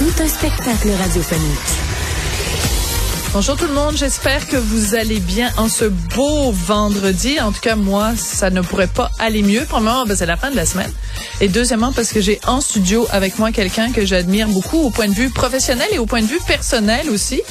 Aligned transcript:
Tout 0.00 0.22
un 0.22 0.28
spectacle 0.28 0.88
radiophonique. 0.98 1.58
Bonjour 3.34 3.54
tout 3.56 3.66
le 3.66 3.74
monde, 3.74 3.94
j'espère 3.98 4.48
que 4.48 4.56
vous 4.56 4.94
allez 4.94 5.20
bien 5.20 5.50
en 5.58 5.68
ce 5.68 5.84
beau 5.84 6.50
vendredi. 6.52 7.38
En 7.38 7.52
tout 7.52 7.60
cas, 7.60 7.76
moi, 7.76 8.12
ça 8.16 8.48
ne 8.48 8.62
pourrait 8.62 8.86
pas 8.86 9.10
aller 9.18 9.42
mieux. 9.42 9.66
Premièrement, 9.68 10.06
ben, 10.06 10.16
c'est 10.16 10.24
la 10.24 10.38
fin 10.38 10.50
de 10.50 10.56
la 10.56 10.64
semaine. 10.64 10.90
Et 11.42 11.48
deuxièmement, 11.48 11.92
parce 11.92 12.12
que 12.12 12.22
j'ai 12.22 12.40
en 12.46 12.62
studio 12.62 13.06
avec 13.10 13.38
moi 13.38 13.52
quelqu'un 13.52 13.92
que 13.92 14.06
j'admire 14.06 14.48
beaucoup 14.48 14.78
au 14.78 14.88
point 14.88 15.06
de 15.06 15.12
vue 15.12 15.28
professionnel 15.28 15.86
et 15.92 15.98
au 15.98 16.06
point 16.06 16.22
de 16.22 16.26
vue 16.26 16.40
personnel 16.46 17.10
aussi. 17.10 17.42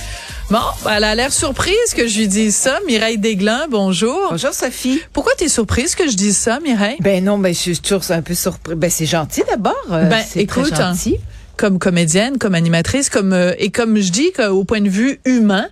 Bon, 0.50 0.58
ben, 0.84 0.94
elle 0.98 1.04
a 1.04 1.14
l'air 1.14 1.32
surprise 1.32 1.94
que 1.96 2.08
je 2.08 2.18
lui 2.18 2.28
dise 2.28 2.56
ça. 2.56 2.80
Mireille 2.88 3.20
Desglin, 3.20 3.68
bonjour. 3.70 4.30
Bonjour 4.32 4.54
Sophie. 4.56 5.00
Pourquoi 5.14 5.34
tu 5.38 5.44
es 5.44 5.50
surprise 5.50 5.94
que 5.94 6.10
je 6.10 6.16
dise 6.16 6.36
ça, 6.36 6.60
Mireille? 6.62 6.98
Ben 7.00 7.24
non, 7.24 7.38
ben 7.38 7.54
je 7.54 7.60
suis 7.60 7.78
toujours 7.78 8.02
un 8.10 8.24
peu 8.24 8.34
surprise. 8.34 8.76
Ben 8.76 8.90
c'est 8.90 9.06
gentil 9.06 9.44
d'abord. 9.48 9.76
euh, 9.92 10.10
Ben, 10.10 10.26
très 10.28 10.40
écoute, 10.42 10.74
hein, 10.74 10.94
gentil. 10.96 11.20
Comme 11.60 11.78
comédienne, 11.78 12.38
comme 12.38 12.56
animatrice, 12.56 13.10
comme 13.10 13.34
euh, 13.34 13.52
et 13.60 13.70
comme 13.70 13.98
je 14.00 14.12
dis 14.14 14.32
au 14.50 14.64
point 14.64 14.80
de 14.80 14.88
vue 14.88 15.20
humain, 15.26 15.68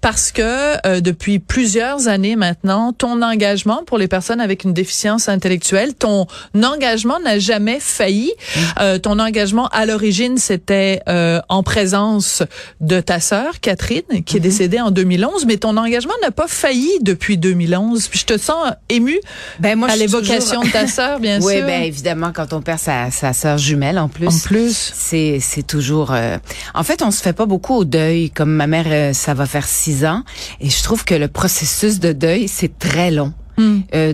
parce 0.00 0.32
que 0.32 0.42
euh, 0.84 1.00
depuis 1.00 1.38
plusieurs 1.38 2.08
années 2.08 2.34
maintenant, 2.34 2.92
ton 2.92 3.22
engagement 3.22 3.84
pour 3.86 3.98
les 3.98 4.08
personnes 4.08 4.40
avec 4.40 4.64
une 4.64 4.72
déficience 4.74 5.28
intellectuelle, 5.28 5.94
ton 5.94 6.26
engagement 6.60 7.20
n'a 7.20 7.38
jamais 7.38 7.78
failli. 7.80 8.32
Euh, 8.80 8.98
ton 8.98 9.20
engagement 9.20 9.68
à 9.68 9.86
l'origine, 9.86 10.38
c'était 10.38 11.02
euh, 11.08 11.40
en 11.48 11.62
présence 11.62 12.42
de 12.80 13.00
ta 13.00 13.20
sœur 13.20 13.60
Catherine, 13.60 14.24
qui 14.26 14.38
est 14.38 14.40
décédée 14.40 14.80
en 14.80 14.90
2011, 14.90 15.46
mais 15.46 15.56
ton 15.58 15.76
engagement 15.76 16.14
n'a 16.20 16.32
pas 16.32 16.48
failli 16.48 16.90
depuis 17.02 17.38
2011. 17.38 18.08
Puis 18.08 18.18
je 18.18 18.24
te 18.26 18.38
sens 18.38 18.72
émue 18.88 19.20
Ben 19.60 19.78
moi 19.78 19.88
à 19.88 19.94
l'évocation 19.94 20.62
toujours- 20.62 20.64
de 20.64 20.70
ta 20.72 20.86
sœur, 20.88 21.20
bien 21.20 21.40
Oui, 21.42 21.58
sûr. 21.58 21.64
ben 21.66 21.84
évidemment 21.84 22.32
quand 22.34 22.52
on 22.52 22.60
perd 22.60 22.80
sa 22.80 23.12
sa 23.12 23.32
sœur 23.32 23.56
jumelle 23.56 24.00
en 24.00 24.08
plus. 24.08 24.26
en 24.26 24.38
plus. 24.40 24.92
C'est 24.94 25.27
c'est 25.40 25.66
toujours. 25.66 26.10
euh, 26.12 26.38
En 26.74 26.82
fait, 26.82 27.02
on 27.02 27.10
se 27.10 27.22
fait 27.22 27.32
pas 27.32 27.46
beaucoup 27.46 27.74
au 27.74 27.84
deuil. 27.84 28.30
Comme 28.30 28.52
ma 28.52 28.66
mère, 28.66 28.86
euh, 28.88 29.12
ça 29.12 29.34
va 29.34 29.46
faire 29.46 29.66
six 29.66 30.04
ans, 30.04 30.22
et 30.60 30.70
je 30.70 30.82
trouve 30.82 31.04
que 31.04 31.14
le 31.14 31.28
processus 31.28 31.98
de 32.00 32.12
deuil 32.12 32.48
c'est 32.48 32.78
très 32.78 33.10
long. 33.10 33.32
Hmm. 33.56 33.80
Euh, 33.94 34.12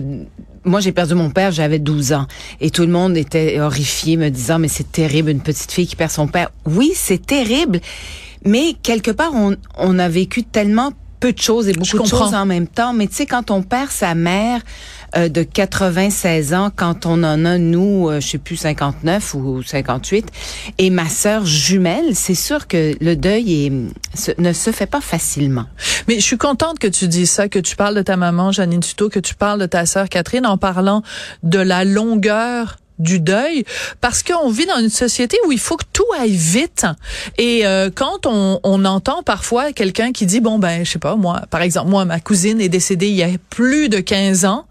moi, 0.63 0.79
j'ai 0.79 0.91
perdu 0.91 1.13
mon 1.13 1.29
père, 1.29 1.51
j'avais 1.51 1.77
12 1.77 2.13
ans. 2.13 2.25
Et 2.59 2.71
tout 2.71 2.81
le 2.81 2.91
monde 2.91 3.15
était 3.17 3.59
horrifié, 3.59 4.17
me 4.17 4.29
disant, 4.29 4.57
mais 4.57 4.67
c'est 4.67 4.91
terrible, 4.91 5.29
une 5.29 5.41
petite 5.41 5.71
fille 5.71 5.85
qui 5.85 5.95
perd 5.95 6.09
son 6.09 6.27
père. 6.27 6.49
Oui, 6.65 6.91
c'est 6.95 7.23
terrible. 7.23 7.79
Mais 8.43 8.73
quelque 8.81 9.11
part, 9.11 9.31
on, 9.35 9.55
on 9.77 9.99
a 9.99 10.09
vécu 10.09 10.43
tellement 10.43 10.91
peu 11.25 11.33
de 11.33 11.41
choses 11.41 11.67
et 11.67 11.73
beaucoup 11.73 11.97
de 12.03 12.07
choses 12.07 12.35
en 12.35 12.45
même 12.45 12.67
temps. 12.67 12.93
Mais 12.93 13.07
tu 13.07 13.15
sais, 13.15 13.25
quand 13.25 13.49
on 13.49 13.63
perd 13.63 13.89
sa 13.89 14.13
mère 14.13 14.61
euh, 15.17 15.27
de 15.27 15.41
96 15.41 16.53
ans, 16.53 16.69
quand 16.75 17.07
on 17.07 17.23
en 17.23 17.45
a, 17.45 17.57
nous, 17.57 18.09
euh, 18.09 18.19
je 18.19 18.27
sais 18.27 18.37
plus, 18.37 18.57
59 18.57 19.33
ou 19.33 19.63
58, 19.63 20.27
et 20.77 20.89
ma 20.91 21.09
sœur 21.09 21.43
jumelle, 21.43 22.15
c'est 22.15 22.35
sûr 22.35 22.67
que 22.67 22.95
le 23.01 23.15
deuil 23.15 23.65
est, 23.65 23.71
se- 24.15 24.39
ne 24.39 24.53
se 24.53 24.69
fait 24.71 24.85
pas 24.85 25.01
facilement. 25.01 25.65
Mais 26.07 26.15
je 26.15 26.25
suis 26.25 26.37
contente 26.37 26.77
que 26.77 26.87
tu 26.87 27.07
dises 27.07 27.31
ça, 27.31 27.49
que 27.49 27.57
tu 27.59 27.75
parles 27.75 27.95
de 27.95 28.03
ta 28.03 28.17
maman, 28.17 28.51
Janine 28.51 28.81
Tuto, 28.81 29.09
que 29.09 29.19
tu 29.19 29.33
parles 29.33 29.59
de 29.61 29.65
ta 29.65 29.87
sœur 29.87 30.09
Catherine 30.09 30.45
en 30.45 30.57
parlant 30.59 31.01
de 31.41 31.59
la 31.59 31.85
longueur 31.85 32.77
du 32.99 33.19
deuil 33.19 33.65
parce 34.01 34.23
qu'on 34.23 34.49
vit 34.49 34.65
dans 34.65 34.79
une 34.79 34.89
société 34.89 35.37
où 35.47 35.51
il 35.51 35.59
faut 35.59 35.77
que 35.77 35.85
tout 35.91 36.05
aille 36.17 36.35
vite 36.35 36.85
et 37.37 37.65
euh, 37.65 37.89
quand 37.93 38.25
on, 38.25 38.59
on 38.63 38.85
entend 38.85 39.23
parfois 39.23 39.73
quelqu'un 39.73 40.11
qui 40.11 40.25
dit 40.25 40.39
bon 40.39 40.59
ben 40.59 40.85
je 40.85 40.91
sais 40.91 40.99
pas 40.99 41.15
moi 41.15 41.41
par 41.49 41.61
exemple 41.61 41.89
moi 41.89 42.05
ma 42.05 42.19
cousine 42.19 42.61
est 42.61 42.69
décédée 42.69 43.07
il 43.07 43.15
y 43.15 43.23
a 43.23 43.29
plus 43.49 43.89
de 43.89 43.99
15 43.99 44.45
ans 44.45 44.65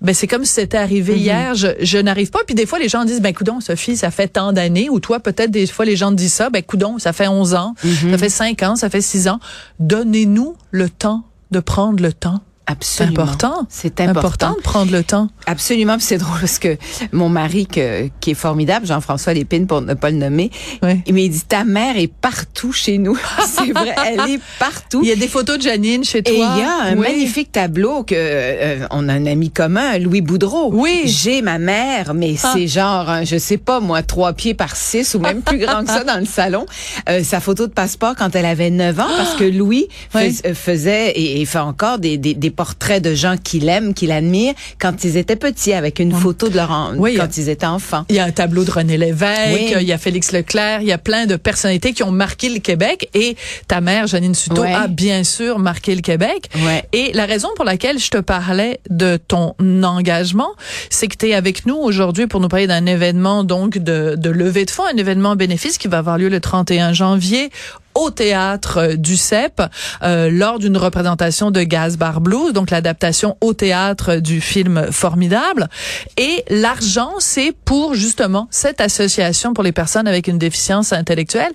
ben 0.00 0.14
c'est 0.14 0.26
comme 0.26 0.44
si 0.44 0.52
c'était 0.52 0.76
arrivé 0.76 1.16
hier, 1.16 1.54
je, 1.54 1.68
je 1.80 1.98
n'arrive 1.98 2.30
pas. 2.30 2.40
Puis 2.46 2.54
des 2.54 2.66
fois 2.66 2.78
les 2.78 2.88
gens 2.88 3.04
disent 3.04 3.20
ben 3.22 3.32
coudon 3.32 3.60
Sophie, 3.60 3.96
ça 3.96 4.10
fait 4.10 4.28
tant 4.28 4.52
d'années 4.52 4.90
ou 4.90 5.00
toi 5.00 5.20
peut-être 5.20 5.50
des 5.50 5.66
fois 5.66 5.84
les 5.84 5.96
gens 5.96 6.12
disent 6.12 6.34
ça, 6.34 6.50
ben 6.50 6.62
coudon, 6.62 6.98
ça 6.98 7.12
fait 7.12 7.28
11 7.28 7.54
ans, 7.54 7.74
ça 7.82 8.18
fait 8.18 8.28
5 8.28 8.62
ans, 8.62 8.76
ça 8.76 8.90
fait 8.90 9.00
6 9.00 9.28
ans. 9.28 9.40
Donnez-nous 9.80 10.56
le 10.70 10.90
temps 10.90 11.24
de 11.50 11.60
prendre 11.60 12.02
le 12.02 12.12
temps. 12.12 12.40
C'est 12.68 12.72
Absolument. 12.72 13.22
important. 13.22 13.66
C'est 13.68 14.00
important. 14.00 14.54
de 14.56 14.60
prendre 14.60 14.90
le 14.90 15.04
temps. 15.04 15.28
Absolument, 15.46 15.96
c'est 16.00 16.18
drôle 16.18 16.40
parce 16.40 16.58
que 16.58 16.76
mon 17.12 17.28
mari 17.28 17.66
que, 17.68 18.08
qui 18.20 18.32
est 18.32 18.34
formidable, 18.34 18.86
Jean-François 18.86 19.34
Lépine 19.34 19.68
pour 19.68 19.82
ne 19.82 19.94
pas 19.94 20.10
le 20.10 20.16
nommer, 20.16 20.50
Oui. 20.82 21.00
il 21.06 21.14
m'a 21.14 21.20
dit 21.20 21.42
ta 21.46 21.62
mère 21.64 21.96
est 21.96 22.08
partout 22.12 22.72
chez 22.72 22.98
nous. 22.98 23.16
c'est 23.46 23.70
vrai, 23.72 23.94
elle 24.06 24.30
est 24.30 24.40
partout. 24.58 25.00
Il 25.04 25.08
y 25.08 25.12
a 25.12 25.16
des 25.16 25.28
photos 25.28 25.58
de 25.58 25.62
Janine 25.62 26.02
chez 26.02 26.24
toi. 26.24 26.34
Et 26.34 26.38
il 26.38 26.40
y 26.40 26.62
a 26.64 26.82
un 26.90 26.94
Oui. 26.96 27.02
magnifique 27.02 27.52
tableau 27.52 28.02
que 28.02 28.14
euh, 28.16 28.86
on 28.90 29.08
a 29.08 29.12
un 29.12 29.26
ami 29.26 29.50
commun, 29.50 29.98
Louis 29.98 30.20
Boudreau. 30.20 30.70
Oui. 30.74 31.02
J'ai 31.04 31.42
ma 31.42 31.58
mère, 31.58 32.14
mais 32.14 32.34
Ah. 32.42 32.50
c'est 32.52 32.66
genre, 32.66 33.08
un, 33.08 33.24
je 33.24 33.36
sais 33.38 33.58
pas 33.58 33.78
moi, 33.78 34.02
trois 34.02 34.32
pieds 34.32 34.54
par 34.54 34.74
six 34.74 35.14
ou 35.14 35.20
même 35.20 35.40
plus 35.42 35.58
grand 35.58 35.82
que 35.84 35.88
ça 35.90 36.02
dans 36.02 36.18
le 36.18 36.26
salon. 36.26 36.66
Euh, 37.08 37.22
sa 37.22 37.38
photo 37.38 37.68
de 37.68 37.72
passeport 37.72 38.14
quand 38.16 38.34
elle 38.34 38.46
avait 38.46 38.70
9 38.70 38.98
ans, 38.98 39.06
parce 39.16 39.34
que 39.36 39.44
Louis 39.44 39.86
fais- 40.10 40.32
euh, 40.46 40.54
faisait 40.54 41.12
et, 41.12 41.40
et 41.40 41.44
fait 41.44 41.58
encore 41.60 41.98
des, 42.00 42.18
des, 42.18 42.34
des 42.34 42.50
portraits 42.56 43.02
de 43.02 43.14
gens 43.14 43.36
qu'il 43.36 43.68
aime, 43.68 43.94
qu'il 43.94 44.10
admire 44.10 44.54
quand 44.80 45.04
ils 45.04 45.16
étaient 45.16 45.36
petits, 45.36 45.72
avec 45.72 45.98
une 45.98 46.12
photo 46.12 46.48
de 46.48 46.56
leur 46.56 46.70
en- 46.70 46.94
Oui. 46.96 47.14
quand 47.16 47.36
ils 47.36 47.48
étaient 47.48 47.66
enfants. 47.66 48.04
Il 48.08 48.16
y 48.16 48.18
a 48.18 48.24
un 48.24 48.30
tableau 48.30 48.64
de 48.64 48.70
René 48.70 48.96
Lévesque, 48.96 49.52
Oui. 49.52 49.74
il 49.80 49.86
y 49.86 49.92
a 49.92 49.98
Félix 49.98 50.32
Leclerc, 50.32 50.80
il 50.82 50.88
y 50.88 50.92
a 50.92 50.98
plein 50.98 51.26
de 51.26 51.36
personnalités 51.36 51.92
qui 51.92 52.02
ont 52.02 52.10
marqué 52.10 52.48
le 52.48 52.58
Québec 52.60 53.08
et 53.14 53.36
ta 53.68 53.80
mère, 53.80 54.06
Janine 54.06 54.34
Suto, 54.34 54.62
a 54.62 54.86
bien 54.88 55.22
sûr 55.24 55.58
marqué 55.58 55.94
le 55.94 56.00
Québec. 56.00 56.48
Et 56.92 57.12
la 57.12 57.26
raison 57.26 57.48
pour 57.56 57.64
laquelle 57.64 57.98
je 57.98 58.08
te 58.10 58.18
parlais 58.18 58.80
de 58.90 59.18
ton 59.28 59.54
engagement, 59.82 60.50
c'est 60.90 61.08
que 61.08 61.16
tu 61.16 61.28
es 61.28 61.34
avec 61.34 61.66
nous 61.66 61.76
aujourd'hui 61.76 62.26
pour 62.26 62.40
nous 62.40 62.48
parler 62.48 62.66
d'un 62.66 62.86
événement 62.86 63.44
donc 63.44 63.78
de, 63.78 64.14
de 64.16 64.30
levée 64.30 64.64
de 64.64 64.70
fonds, 64.70 64.84
un 64.92 64.96
événement 64.96 65.36
bénéfice 65.36 65.78
qui 65.78 65.88
va 65.88 65.98
avoir 65.98 66.18
lieu 66.18 66.28
le 66.28 66.40
31 66.40 66.92
janvier 66.92 67.50
au 67.96 68.10
théâtre 68.10 68.94
du 68.94 69.16
CEP 69.16 69.62
euh, 70.02 70.30
lors 70.30 70.58
d'une 70.58 70.76
représentation 70.76 71.50
de 71.50 71.62
Gaz 71.62 71.96
Bar 71.96 72.20
Blues, 72.20 72.52
donc 72.52 72.70
l'adaptation 72.70 73.36
au 73.40 73.54
théâtre 73.54 74.16
du 74.16 74.40
film 74.40 74.92
Formidable. 74.92 75.68
Et 76.16 76.44
l'argent, 76.50 77.14
c'est 77.18 77.52
pour 77.64 77.94
justement 77.94 78.48
cette 78.50 78.80
association 78.80 79.54
pour 79.54 79.64
les 79.64 79.72
personnes 79.72 80.06
avec 80.06 80.28
une 80.28 80.38
déficience 80.38 80.92
intellectuelle. 80.92 81.52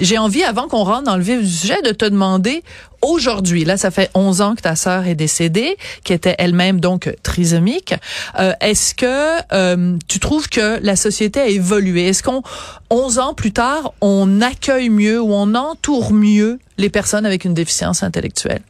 J'ai 0.00 0.18
envie, 0.18 0.42
avant 0.42 0.68
qu'on 0.68 0.84
rentre 0.84 1.04
dans 1.04 1.16
le 1.16 1.22
vif 1.22 1.40
du 1.40 1.48
sujet, 1.48 1.80
de 1.82 1.92
te 1.92 2.04
demander 2.04 2.64
aujourd'hui, 3.04 3.64
là, 3.64 3.76
ça 3.76 3.90
fait 3.90 4.10
11 4.14 4.40
ans 4.40 4.54
que 4.54 4.62
ta 4.62 4.76
sœur 4.76 5.06
est 5.06 5.14
décédée, 5.14 5.76
qui 6.02 6.12
était 6.12 6.34
elle-même 6.38 6.80
donc 6.80 7.14
trisomique. 7.22 7.94
Euh, 8.38 8.52
Est-ce 8.60 8.94
que 8.94 9.42
euh, 9.52 9.96
tu 10.08 10.18
trouves 10.18 10.48
que 10.48 10.78
la 10.82 10.96
société 10.96 11.40
a 11.40 11.46
évolué? 11.46 12.08
Est-ce 12.08 12.22
qu'on, 12.22 12.42
11 12.90 13.18
ans 13.18 13.34
plus 13.34 13.52
tard, 13.52 13.92
on 14.00 14.40
accueille 14.40 14.90
mieux 14.90 15.20
ou 15.20 15.32
on 15.32 15.54
entoure 15.54 16.12
mieux 16.12 16.58
les 16.78 16.90
personnes 16.90 17.26
avec 17.26 17.44
une 17.44 17.54
déficience 17.54 18.02
intellectuelle? 18.02 18.62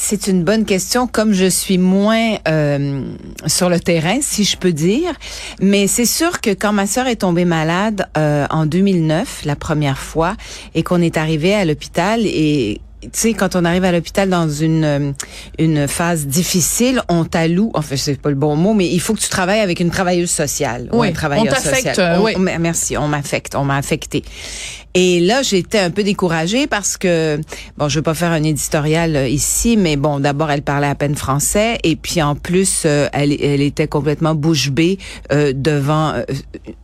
C'est 0.00 0.28
une 0.28 0.44
bonne 0.44 0.64
question, 0.64 1.08
comme 1.08 1.32
je 1.32 1.46
suis 1.46 1.76
moins 1.76 2.36
euh, 2.46 3.02
sur 3.46 3.68
le 3.68 3.80
terrain, 3.80 4.18
si 4.20 4.44
je 4.44 4.56
peux 4.56 4.72
dire. 4.72 5.12
Mais 5.60 5.88
c'est 5.88 6.04
sûr 6.04 6.40
que 6.40 6.50
quand 6.50 6.72
ma 6.72 6.86
sœur 6.86 7.08
est 7.08 7.16
tombée 7.16 7.44
malade 7.44 8.06
euh, 8.16 8.46
en 8.50 8.64
2009, 8.64 9.42
la 9.44 9.56
première 9.56 9.98
fois, 9.98 10.36
et 10.76 10.84
qu'on 10.84 11.02
est 11.02 11.16
arrivé 11.16 11.52
à 11.52 11.64
l'hôpital 11.64 12.20
et 12.24 12.80
tu 13.00 13.08
sais, 13.12 13.32
quand 13.34 13.54
on 13.56 13.64
arrive 13.64 13.84
à 13.84 13.92
l'hôpital 13.92 14.28
dans 14.28 14.48
une 14.48 14.84
euh, 14.84 15.12
une 15.58 15.86
phase 15.88 16.26
difficile, 16.26 17.00
on 17.08 17.24
t'alloue. 17.24 17.70
Enfin, 17.74 17.96
c'est 17.96 18.20
pas 18.20 18.28
le 18.30 18.34
bon 18.34 18.56
mot, 18.56 18.74
mais 18.74 18.86
il 18.88 19.00
faut 19.00 19.14
que 19.14 19.20
tu 19.20 19.28
travailles 19.28 19.60
avec 19.60 19.80
une 19.80 19.90
travailleuse 19.90 20.30
sociale 20.30 20.88
ou 20.92 21.00
Oui, 21.00 21.08
un 21.08 21.12
travailleur 21.12 21.46
on 21.46 21.50
t'affecte, 21.50 21.88
social. 21.94 22.16
euh, 22.16 22.20
On- 22.20 22.24
oui. 22.24 22.32
on- 22.36 22.58
merci, 22.60 22.96
on 22.96 23.08
m'affecte, 23.08 23.54
on 23.54 23.64
m'a 23.64 23.76
affecté. 23.76 24.24
Et 25.00 25.20
là, 25.20 25.42
j'étais 25.42 25.78
un 25.78 25.92
peu 25.92 26.02
découragée 26.02 26.66
parce 26.66 26.96
que, 26.96 27.40
bon, 27.76 27.88
je 27.88 28.00
veux 28.00 28.02
pas 28.02 28.14
faire 28.14 28.32
un 28.32 28.42
éditorial 28.42 29.14
euh, 29.14 29.28
ici, 29.28 29.76
mais 29.76 29.94
bon, 29.94 30.18
d'abord, 30.18 30.50
elle 30.50 30.62
parlait 30.62 30.88
à 30.88 30.96
peine 30.96 31.14
français, 31.14 31.78
et 31.84 31.94
puis 31.94 32.20
en 32.20 32.34
plus, 32.34 32.82
euh, 32.84 33.06
elle, 33.12 33.40
elle 33.40 33.60
était 33.60 33.86
complètement 33.86 34.34
bouche 34.34 34.70
bée 34.70 34.98
euh, 35.30 35.52
devant 35.54 36.14
euh, 36.14 36.24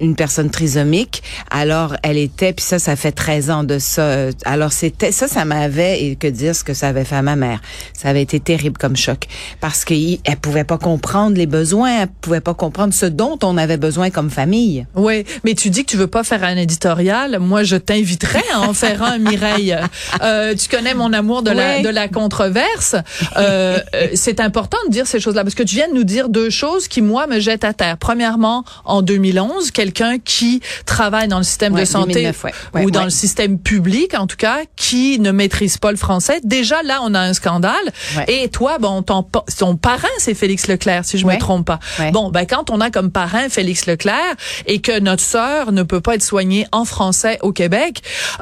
une 0.01 0.15
personne 0.15 0.49
trisomique. 0.49 1.25
Alors, 1.51 1.97
elle 2.05 2.17
était, 2.17 2.53
puis 2.53 2.65
ça, 2.65 2.79
ça 2.79 2.95
fait 2.95 3.11
13 3.11 3.51
ans 3.51 3.65
de 3.65 3.81
ça. 3.81 4.29
Alors, 4.45 4.71
c'était 4.71 5.11
ça, 5.11 5.27
ça 5.27 5.45
m'avait 5.45 6.05
et 6.05 6.15
que 6.15 6.29
dire 6.29 6.55
ce 6.55 6.63
que 6.63 6.73
ça 6.73 6.87
avait 6.87 7.05
fait 7.05 7.17
à 7.17 7.23
ma 7.23 7.35
mère. 7.35 7.63
Ça 7.95 8.11
avait 8.11 8.23
été 8.23 8.39
terrible 8.39 8.79
comme 8.79 8.95
choc 8.95 9.27
parce 9.61 9.85
qu'elle 9.85 10.37
pouvait 10.41 10.63
pas 10.63 10.79
comprendre 10.79 11.37
les 11.37 11.47
besoins, 11.47 12.03
elle 12.03 12.09
pouvait 12.21 12.41
pas 12.41 12.55
comprendre 12.55 12.95
ce 12.95 13.07
dont 13.07 13.41
on 13.43 13.57
avait 13.57 13.77
besoin 13.77 14.11
comme 14.11 14.31
famille. 14.31 14.87
Oui, 14.95 15.25
mais 15.43 15.55
tu 15.55 15.69
dis 15.69 15.85
que 15.85 15.91
tu 15.91 15.97
veux 15.97 16.07
pas 16.07 16.23
faire 16.23 16.45
un 16.45 16.57
éditorial. 16.57 17.41
Moi, 17.41 17.65
je 17.65 17.75
t'inviterais 18.05 18.45
à 18.53 18.61
en 18.61 18.75
faire 18.75 19.03
un, 19.03 19.19
Mireille. 19.19 19.77
Euh, 20.23 20.55
tu 20.55 20.69
connais 20.69 20.95
mon 20.95 21.13
amour 21.13 21.43
de 21.43 21.51
la 21.51 21.81
de 21.81 21.89
la 21.89 22.09
controverse. 22.09 22.97
Euh, 23.37 23.79
euh, 23.95 24.09
c'est 24.15 24.41
important 24.41 24.77
de 24.87 24.93
dire 24.93 25.07
ces 25.07 25.21
choses-là 25.21 25.43
parce 25.43 25.55
que 25.55 25.63
tu 25.63 25.77
viens 25.77 25.89
de 25.89 25.95
nous 25.95 26.05
dire 26.05 26.29
deux 26.29 26.51
choses 26.51 26.89
qui 26.89 27.01
moi 27.01 27.27
me 27.27 27.41
jettent 27.41 27.65
à 27.65 27.73
terre. 27.73 27.97
Premièrement, 27.99 28.65
en 28.85 29.03
2011, 29.03 29.71
quelqu'un 29.71 30.19
qui 30.19 30.61
travaille 30.87 31.29
dans 31.29 31.39
le 31.39 31.45
système 31.45 31.75
de 31.75 31.85
santé 31.85 32.31
ou 32.75 32.91
dans 32.91 33.05
le 33.05 33.11
système 33.11 33.59
public, 33.59 34.15
en 34.15 34.27
tout 34.27 34.37
cas, 34.37 34.59
qui 34.77 35.19
ne 35.19 35.31
maîtrise 35.31 35.79
pas 35.79 35.91
le 35.91 35.97
français. 35.97 36.41
Déjà 36.45 36.83
là, 36.83 37.01
on 37.03 37.15
a 37.15 37.21
un 37.21 37.33
scandale. 37.33 37.93
Et 38.29 38.49
toi, 38.49 38.79
bon, 38.79 39.03
ton, 39.03 39.27
ton 39.59 39.77
parrain, 39.77 40.09
c'est 40.19 40.35
Félix 40.35 40.67
Leclerc, 40.67 41.05
si 41.05 41.19
je 41.19 41.27
me 41.27 41.39
trompe 41.39 41.67
pas. 41.67 41.81
Bon, 42.13 42.31
ben 42.31 42.47
quand 42.47 42.71
on 42.71 42.81
a 42.81 42.91
comme 42.91 43.11
parrain 43.11 43.49
Félix 43.49 43.87
Leclerc 43.87 44.35
et 44.67 44.81
que 44.81 44.99
notre 45.01 45.23
sœur 45.23 45.73
ne 45.73 45.83
peut 45.83 46.01
pas 46.01 46.15
être 46.15 46.23
soignée 46.23 46.67
en 46.73 46.85
français 46.85 47.39
au 47.43 47.53
Québec, 47.53 47.94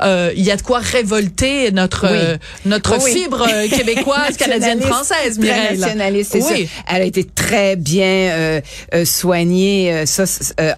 euh, 0.02 0.32
il 0.36 0.42
y 0.42 0.50
a 0.50 0.56
de 0.56 0.62
quoi 0.62 0.78
révolter 0.78 1.70
notre 1.72 2.06
euh, 2.08 2.36
notre 2.64 3.00
fibre 3.00 3.46
euh, 3.48 3.68
québécoise, 3.76 4.36
canadienne, 4.36 4.80
française, 4.80 5.38
Mireille. 5.38 5.78
Nationaliste, 5.78 6.36
oui. 6.40 6.68
Elle 6.88 7.02
a 7.02 7.04
été 7.04 7.24
très 7.24 7.76
bien 7.76 8.04
euh, 8.04 8.60
soignée 9.04 10.04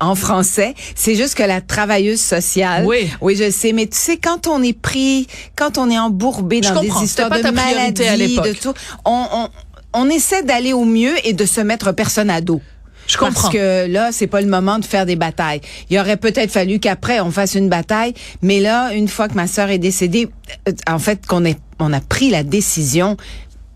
en 0.01 0.15
français. 0.15 0.75
C'est 0.95 1.15
juste 1.15 1.35
que 1.35 1.43
la 1.43 1.61
travailleuse 1.61 2.21
sociale. 2.21 2.85
Oui. 2.87 3.11
Oui, 3.21 3.37
je 3.37 3.51
sais. 3.51 3.73
Mais 3.73 3.87
tu 3.87 3.97
sais, 3.99 4.17
quand 4.17 4.47
on 4.47 4.63
est 4.63 4.79
pris, 4.79 5.27
quand 5.57 5.79
on 5.79 5.91
est 5.91 5.99
embourbé 5.99 6.61
dans 6.61 6.81
des 6.81 6.89
histoires 7.03 7.31
de 7.31 7.51
maladie, 7.51 8.37
de 8.37 8.53
tout, 8.53 8.75
on, 9.05 9.27
on, 9.33 9.49
on 9.95 10.11
essaie 10.11 10.43
d'aller 10.43 10.73
au 10.73 10.85
mieux 10.85 11.15
et 11.25 11.33
de 11.33 11.47
se 11.47 11.61
mettre 11.61 11.93
personne 11.93 12.31
à 12.31 12.41
dos. 12.41 12.61
Je 13.07 13.17
comprends. 13.17 13.43
Parce 13.43 13.55
que 13.55 13.87
là, 13.87 14.11
c'est 14.13 14.27
pas 14.27 14.41
le 14.41 14.49
moment 14.49 14.79
de 14.79 14.85
faire 14.85 15.07
des 15.07 15.17
batailles. 15.17 15.61
Il 15.91 15.99
aurait 15.99 16.17
peut-être 16.17 16.51
fallu 16.51 16.79
qu'après 16.79 17.21
on 17.21 17.31
fasse 17.31 17.55
une 17.55 17.69
bataille, 17.69 18.15
mais 18.43 18.61
là, 18.61 18.93
une 18.95 19.09
fois 19.09 19.29
que 19.29 19.35
ma 19.35 19.47
sœur 19.47 19.71
est 19.71 19.79
décédée, 19.79 20.29
euh, 20.69 20.73
en 20.89 20.99
fait, 20.99 21.27
qu'on 21.27 21.45
ait, 21.45 21.57
on 21.79 21.93
a 21.93 22.01
pris 22.01 22.31
la 22.31 22.43
décision 22.43 23.17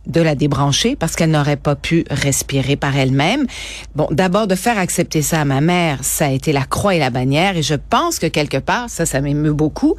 de 0.07 0.21
la 0.23 0.35
débrancher 0.35 0.97
parce 0.97 1.15
qu'elle 1.17 1.31
n'aurait 1.31 1.57
pas 1.57 1.77
pu 1.77 2.05
respirer 2.11 2.77
par 2.77 2.97
elle-même. 2.97 3.47
Bon, 3.95 4.09
d'abord 4.11 4.47
de 4.47 4.55
faire 4.55 4.79
accepter 4.79 5.21
ça 5.23 5.43
à 5.43 5.45
ma 5.45 5.61
mère, 5.61 5.99
ça 6.03 6.27
a 6.27 6.31
été 6.31 6.53
la 6.53 6.65
croix 6.65 6.95
et 6.95 6.99
la 6.99 7.11
bannière 7.11 7.57
et 7.57 7.63
je 7.63 7.75
pense 7.75 8.19
que 8.19 8.27
quelque 8.27 8.57
part, 8.57 8.89
ça, 8.89 9.05
ça 9.05 9.21
m'émeut 9.21 9.53
beaucoup. 9.53 9.97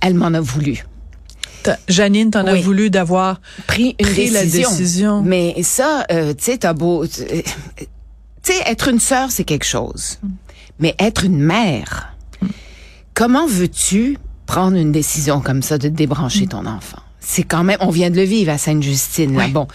Elle 0.00 0.14
m'en 0.14 0.32
a 0.32 0.40
voulu. 0.40 0.84
Janine, 1.88 2.30
t'en 2.30 2.46
as 2.46 2.56
voulu 2.56 2.90
d'avoir 2.90 3.40
pris 3.66 3.96
une 3.98 4.06
décision. 4.06 4.32
la 4.32 4.44
décision. 4.44 5.22
Mais 5.22 5.54
ça, 5.62 6.04
euh, 6.10 6.34
tu 6.34 6.44
sais, 6.44 6.58
t'as 6.58 6.74
beau, 6.74 7.06
tu 8.44 8.52
sais, 8.52 8.62
être 8.66 8.88
une 8.88 9.00
sœur, 9.00 9.30
c'est 9.30 9.44
quelque 9.44 9.64
chose. 9.64 10.18
Mais 10.78 10.94
être 10.98 11.24
une 11.24 11.40
mère, 11.40 12.14
comment 13.14 13.46
veux-tu 13.46 14.18
prendre 14.46 14.76
une 14.76 14.92
décision 14.92 15.40
comme 15.40 15.62
ça 15.62 15.78
de 15.78 15.88
débrancher 15.88 16.46
ton 16.46 16.66
enfant? 16.66 16.98
C'est 17.20 17.44
quand 17.44 17.64
même, 17.64 17.78
on 17.80 17.90
vient 17.90 18.10
de 18.10 18.16
le 18.16 18.24
vivre 18.24 18.52
à 18.52 18.58
Sainte-Justine, 18.58 19.36
là, 19.36 19.48
bon. 19.48 19.66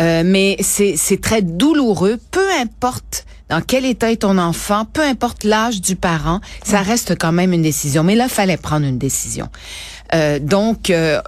Euh, 0.00 0.22
mais 0.24 0.56
c'est, 0.60 0.96
c'est 0.96 1.20
très 1.20 1.42
douloureux, 1.42 2.18
peu 2.30 2.46
importe 2.60 3.24
dans 3.50 3.60
quel 3.60 3.84
état 3.84 4.12
est 4.12 4.18
ton 4.18 4.38
enfant, 4.38 4.84
peu 4.84 5.02
importe 5.02 5.42
l'âge 5.42 5.80
du 5.80 5.96
parent, 5.96 6.40
ça 6.62 6.82
reste 6.82 7.18
quand 7.18 7.32
même 7.32 7.52
une 7.52 7.62
décision. 7.62 8.04
Mais 8.04 8.14
là, 8.14 8.28
fallait 8.28 8.56
prendre 8.56 8.86
une 8.86 8.96
décision. 8.96 9.48
Euh, 10.14 10.38
donc, 10.38 10.90
euh, 10.90 11.20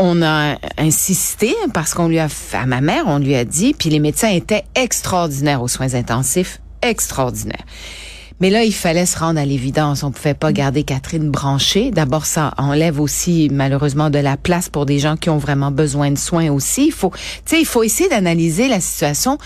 on 0.00 0.22
a 0.22 0.56
insisté 0.78 1.54
parce 1.74 1.94
qu'on 1.94 2.08
lui 2.08 2.18
a 2.18 2.28
fait, 2.28 2.56
à 2.56 2.66
ma 2.66 2.80
mère, 2.80 3.04
on 3.06 3.18
lui 3.18 3.34
a 3.34 3.44
dit, 3.44 3.74
puis 3.74 3.90
les 3.90 4.00
médecins 4.00 4.30
étaient 4.30 4.64
extraordinaires 4.74 5.62
aux 5.62 5.68
soins 5.68 5.94
intensifs, 5.94 6.60
extraordinaires. 6.82 7.64
Mais 8.40 8.48
là, 8.48 8.64
il 8.64 8.72
fallait 8.72 9.04
se 9.04 9.18
rendre 9.18 9.38
à 9.38 9.44
l'évidence. 9.44 10.02
On 10.02 10.10
pouvait 10.10 10.32
pas 10.32 10.50
garder 10.50 10.82
Catherine 10.82 11.30
branchée. 11.30 11.90
D'abord, 11.90 12.24
ça 12.24 12.54
enlève 12.56 12.98
aussi 12.98 13.50
malheureusement 13.52 14.08
de 14.08 14.18
la 14.18 14.38
place 14.38 14.70
pour 14.70 14.86
des 14.86 14.98
gens 14.98 15.18
qui 15.18 15.28
ont 15.28 15.36
vraiment 15.36 15.70
besoin 15.70 16.10
de 16.10 16.16
soins 16.16 16.50
aussi. 16.50 16.86
Il 16.86 16.92
faut, 16.92 17.10
tu 17.10 17.20
sais, 17.44 17.60
il 17.60 17.66
faut 17.66 17.82
essayer 17.82 18.08
d'analyser 18.08 18.68
la 18.68 18.80
situation 18.80 19.36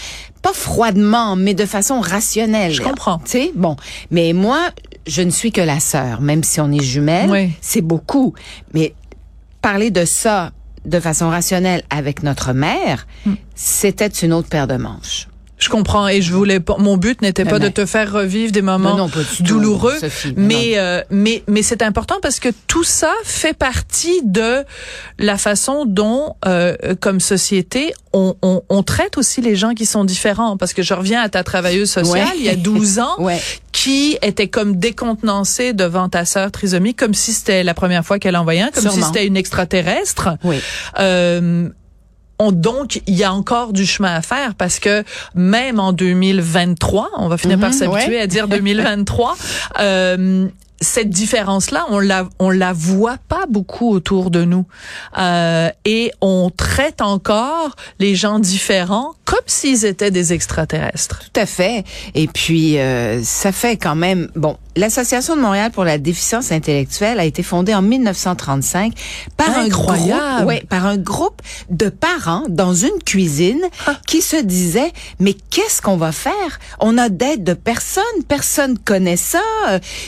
pas 0.42 0.52
froidement, 0.52 1.36
mais 1.36 1.54
de 1.54 1.64
façon 1.64 2.00
rationnelle. 2.00 2.70
Je 2.70 2.82
comprends. 2.82 3.18
Tu 3.24 3.30
sais, 3.30 3.52
bon. 3.54 3.76
Mais 4.10 4.34
moi, 4.34 4.60
je 5.06 5.22
ne 5.22 5.30
suis 5.30 5.52
que 5.52 5.62
la 5.62 5.80
sœur, 5.80 6.20
même 6.20 6.44
si 6.44 6.60
on 6.60 6.70
est 6.70 6.82
jumelles. 6.82 7.50
C'est 7.62 7.80
beaucoup. 7.80 8.34
Mais 8.74 8.94
parler 9.64 9.90
de 9.90 10.05
ça 10.05 10.52
de 10.84 11.00
façon 11.00 11.31
rationnelle 11.31 11.84
avec 11.88 12.22
notre 12.22 12.52
mère, 12.52 13.06
hmm. 13.25 13.32
c'était 13.55 14.08
une 14.08 14.34
autre 14.34 14.50
paire 14.50 14.66
de 14.66 14.76
manches. 14.76 15.26
Je 15.56 15.68
comprends 15.68 16.08
et 16.08 16.20
je 16.20 16.32
voulais 16.32 16.58
pas. 16.58 16.76
Mon 16.78 16.96
but 16.96 17.22
n'était 17.22 17.44
pas 17.44 17.58
de 17.58 17.68
te 17.68 17.86
faire 17.86 18.12
revivre 18.12 18.52
des 18.52 18.62
moments 18.62 19.08
douloureux, 19.40 19.96
mais 20.36 20.72
euh, 20.76 21.02
mais 21.10 21.44
mais 21.46 21.62
c'est 21.62 21.82
important 21.82 22.16
parce 22.20 22.40
que 22.40 22.48
tout 22.66 22.84
ça 22.84 23.12
fait 23.24 23.56
partie 23.56 24.20
de 24.24 24.64
la 25.18 25.38
façon 25.38 25.84
dont, 25.86 26.34
euh, 26.46 26.74
comme 27.00 27.20
société, 27.20 27.94
on, 28.12 28.34
on, 28.42 28.62
on, 28.68 28.82
traite 28.82 29.16
aussi 29.16 29.40
les 29.40 29.54
gens 29.54 29.74
qui 29.74 29.86
sont 29.86 30.04
différents. 30.04 30.56
Parce 30.56 30.72
que 30.72 30.82
je 30.82 30.92
reviens 30.92 31.22
à 31.22 31.28
ta 31.28 31.44
travailleuse 31.44 31.90
sociale 31.90 32.32
il 32.36 32.44
y 32.44 32.48
a 32.48 32.56
12 32.56 32.98
ans, 32.98 33.16
qui 33.72 34.18
était 34.22 34.48
comme 34.48 34.76
décontenancée 34.76 35.72
devant 35.72 36.08
ta 36.08 36.24
sœur 36.24 36.50
trisomique, 36.50 36.98
comme 36.98 37.14
si 37.14 37.32
c'était 37.32 37.62
la 37.62 37.74
première 37.74 38.04
fois 38.04 38.18
qu'elle 38.18 38.36
envoyait 38.36 38.62
un, 38.62 38.70
comme 38.70 38.90
si 38.90 39.02
c'était 39.02 39.26
une 39.26 39.36
extraterrestre. 39.36 40.30
Oui. 40.42 40.56
Euh, 40.98 41.68
on, 42.38 42.52
donc, 42.52 43.00
il 43.06 43.14
y 43.14 43.25
a 43.25 43.32
encore 43.32 43.72
du 43.72 43.86
chemin 43.86 44.14
à 44.14 44.22
faire 44.22 44.54
parce 44.54 44.78
que 44.78 45.04
même 45.34 45.78
en 45.78 45.92
2023, 45.92 47.10
on 47.16 47.28
va 47.28 47.36
finir 47.36 47.58
par 47.58 47.70
mhm, 47.70 47.76
s'habituer 47.76 48.20
à 48.20 48.26
dire 48.26 48.48
2023, 48.48 49.36
euh, 49.81 50.48
cette 50.80 51.10
différence-là, 51.10 51.86
on 51.88 51.98
la 51.98 52.28
on 52.38 52.50
la 52.50 52.72
voit 52.72 53.16
pas 53.28 53.46
beaucoup 53.48 53.90
autour 53.90 54.30
de 54.30 54.44
nous, 54.44 54.66
euh, 55.18 55.70
et 55.84 56.12
on 56.20 56.50
traite 56.54 57.00
encore 57.00 57.76
les 57.98 58.14
gens 58.14 58.38
différents 58.38 59.14
comme 59.24 59.38
s'ils 59.46 59.84
étaient 59.84 60.10
des 60.10 60.32
extraterrestres. 60.32 61.20
Tout 61.20 61.40
à 61.40 61.46
fait. 61.46 61.84
Et 62.14 62.26
puis 62.26 62.78
euh, 62.78 63.22
ça 63.22 63.52
fait 63.52 63.76
quand 63.76 63.94
même 63.94 64.28
bon. 64.36 64.58
L'Association 64.76 65.36
de 65.36 65.40
Montréal 65.40 65.70
pour 65.70 65.84
la 65.84 65.98
déficience 65.98 66.50
intellectuelle 66.50 67.20
a 67.20 67.24
été 67.24 67.44
fondée 67.44 67.74
en 67.74 67.82
1935 67.82 68.92
par 69.36 69.56
un 69.56 69.68
groupe, 69.68 69.96
ouais, 70.46 70.64
par 70.68 70.86
un 70.86 70.96
groupe 70.96 71.40
de 71.70 71.88
parents 71.88 72.42
dans 72.48 72.74
une 72.74 72.98
cuisine 73.06 73.62
ah. 73.86 73.94
qui 74.08 74.20
se 74.20 74.36
disaient 74.36 74.92
mais 75.20 75.34
qu'est-ce 75.50 75.80
qu'on 75.80 75.96
va 75.96 76.10
faire? 76.10 76.58
On 76.80 76.98
a 76.98 77.08
d'aide 77.08 77.44
de 77.44 77.54
personne, 77.54 78.02
personne 78.26 78.76
connaît 78.78 79.16
ça. 79.16 79.40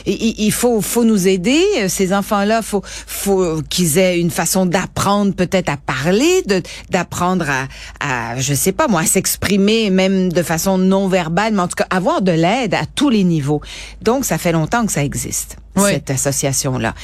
Il, 0.05 0.35
il 0.39 0.53
faut 0.57 0.81
faut 0.81 1.05
nous 1.05 1.29
aider. 1.29 1.63
Ces 1.89 2.13
enfants-là, 2.13 2.63
faut 2.63 2.83
faut 2.85 3.63
qu'ils 3.69 3.99
aient 3.99 4.19
une 4.19 4.31
façon 4.31 4.67
d'apprendre 4.67 5.35
peut-être 5.35 5.69
à 5.69 5.77
parler, 5.77 6.43
de 6.47 6.63
d'apprendre 6.91 7.47
à, 7.49 7.69
à 8.01 8.41
je 8.41 8.55
sais 8.55 8.73
pas 8.73 8.89
moi, 8.89 9.03
à 9.03 9.07
s'exprimer 9.07 9.91
même 9.91 10.33
de 10.33 10.43
façon 10.43 10.79
non 10.79 11.09
verbale, 11.09 11.55
mais 11.55 11.63
en 11.63 11.69
tout 11.69 11.77
cas 11.77 11.87
avoir 11.91 12.23
de 12.23 12.33
l'aide 12.33 12.75
à 12.75 12.87
tous 12.87 13.11
les 13.11 13.25
niveaux. 13.25 13.61
Donc 14.03 14.25
ça 14.25 14.39
fait 14.39 14.53
longtemps 14.53 14.87
que 14.87 14.93
ça 14.93 15.05
existe 15.05 15.59
cette 15.77 16.11
association-là. 16.11 16.95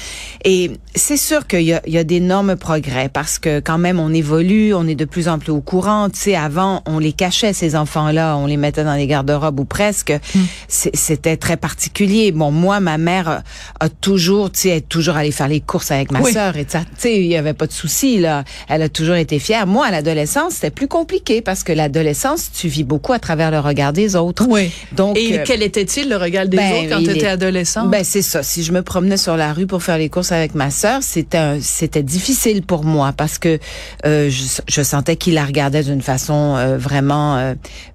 Et 0.45 0.71
c'est 0.95 1.17
sûr 1.17 1.47
qu'il 1.47 1.63
y 1.63 1.73
a, 1.73 1.83
il 1.87 1.93
y 1.93 1.99
a 1.99 2.05
d'énormes 2.05 2.57
progrès 2.57 3.09
parce 3.13 3.39
que 3.39 3.61
quand 3.61 3.79
même 3.79 4.01
on 4.01 4.13
évolue, 4.13 4.75
on 4.75 4.87
est 4.87 4.95
de 4.95 5.05
plus 5.05 5.29
en 5.29 5.39
plus 5.39 5.53
au 5.53 5.61
courant. 5.61 6.09
Tu 6.11 6.19
sais, 6.19 6.37
avant 6.37 6.83
on 6.87 6.99
les 6.99 7.13
cachait 7.13 7.53
ces 7.53 7.77
enfants-là, 7.77 8.37
on 8.37 8.47
les 8.47 8.57
mettait 8.57 8.85
dans 8.85 8.95
les 8.95 9.07
garde-robes 9.07 9.61
ou 9.61 9.65
presque. 9.65 10.13
Hmm. 10.35 10.43
C'était 10.69 11.37
très 11.37 11.57
particulier. 11.57 12.33
Bon, 12.33 12.51
moi, 12.51 12.81
ma 12.81 12.99
mère 12.99 13.43
a 13.81 13.89
toujours, 13.89 14.51
tu 14.51 14.61
sais, 14.61 14.69
est 14.77 14.89
toujours 14.89 15.17
allée 15.17 15.33
faire 15.33 15.49
les 15.49 15.61
courses 15.61 15.91
avec 15.91 16.11
ma 16.11 16.23
sœur 16.25 16.57
et 16.57 16.67
ça. 16.69 16.81
Tu 16.81 16.87
sais, 16.99 17.21
il 17.21 17.27
y 17.27 17.37
avait 17.37 17.55
pas 17.55 17.67
de 17.67 17.73
souci 17.73 18.19
là. 18.19 18.45
Elle 18.69 18.83
a 18.83 18.89
toujours 18.89 19.17
été 19.17 19.39
fière. 19.39 19.67
Moi, 19.67 19.87
à 19.87 19.91
l'adolescence, 19.91 20.55
c'était 20.55 20.71
plus 20.71 20.89
compliqué 20.89 21.41
parce 21.41 21.65
que 21.65 21.73
l'adolescence, 21.73 22.51
tu 22.53 22.69
vis 22.69 22.85
beaucoup 22.85 23.13
à 23.13 23.19
travers 23.19 23.51
le 23.51 23.61
regard 23.61 23.93
des 23.93 24.17
autres. 24.17 24.47
Oui. 24.49 24.71
Donc, 24.93 25.17
et 25.19 25.39
euh, 25.39 25.43
quel 25.47 25.63
était-il 25.63 26.09
le 26.09 26.17
regard 26.17 26.47
des 26.47 26.57
ben, 26.57 26.73
autres 26.73 26.89
quand 26.89 27.03
tu 27.03 27.11
étais 27.11 27.27
adolescent? 27.27 27.87
Ben 27.87 28.05
c'est 28.05 28.23
ça 28.23 28.43
je 28.63 28.73
me 28.73 28.83
promenais 28.83 29.17
sur 29.17 29.37
la 29.37 29.53
rue 29.53 29.67
pour 29.67 29.83
faire 29.83 29.99
les 29.99 30.09
courses 30.09 30.33
avec 30.33 30.55
ma 30.55 30.71
sœur, 30.71 31.03
c'était 31.03 31.61
c'était 31.61 32.03
difficile 32.03 32.63
pour 32.63 32.85
moi 32.85 33.13
parce 33.13 33.39
que 33.39 33.59
euh, 34.07 34.31
je, 34.31 34.83
sentais 34.83 35.17
qu'il 35.17 35.35
la 35.35 35.45
regardait 35.45 35.83
d'une 35.83 36.03
façon 36.03 36.57
euh, 36.57 36.79
vraiment 36.79 37.37
euh, 37.37 37.55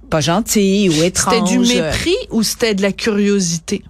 pas 0.10 0.22
gentille 0.22 0.90
ou 0.90 1.04
étrange. 1.04 1.34
C'était 1.34 1.58
du 1.58 1.60
mépris 1.60 2.16
ou 2.32 2.44
c'était 2.44 2.76
de 2.76 2.82
la 2.82 2.92
curiosité? 2.92 3.84